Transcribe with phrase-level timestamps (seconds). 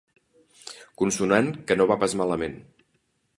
[1.01, 2.57] Consonant que no va pas malament.